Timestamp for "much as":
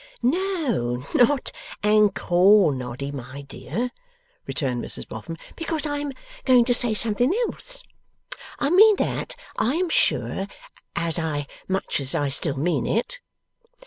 11.67-12.15